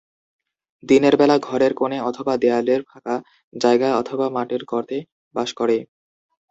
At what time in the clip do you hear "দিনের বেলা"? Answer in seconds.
0.83-1.37